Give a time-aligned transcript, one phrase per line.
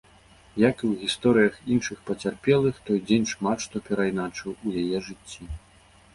[0.69, 5.43] Як і ў гісторыях іншых пацярпелых, той дзень шмат што перайначыў у яе жыцці.